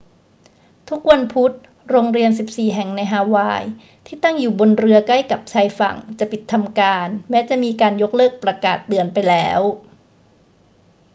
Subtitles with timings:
[0.89, 1.55] ทุกวันพุธ
[1.89, 3.63] โรงเรียน 14 แห่งในฮาวาย
[4.05, 9.61] ที่ตั้งอยู่บนหรือใกล้กับชายฝั่งจะปิดทำการแม้จะมีการยกเลิกประกาศเตือนไปแล้ว